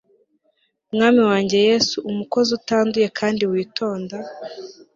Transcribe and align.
Mwami 0.93 1.21
wanjye 1.29 1.57
Yesu 1.69 1.95
umukozi 2.11 2.49
utanduye 2.59 3.07
kandi 3.19 3.43
witonda 3.51 4.17